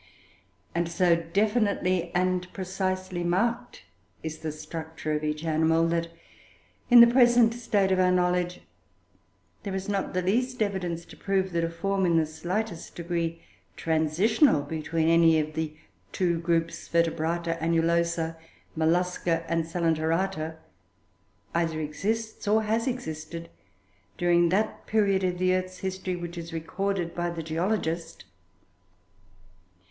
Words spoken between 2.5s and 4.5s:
precisely marked is